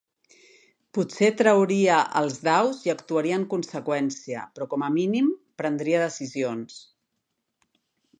[0.97, 5.29] Potser trauria els daus i actuaria en conseqüència, però com a mínim
[5.63, 6.81] prendria decisions.